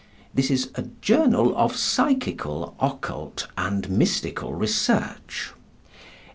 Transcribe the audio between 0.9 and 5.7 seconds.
Journal of Psychical, Occult, and Mystical Research."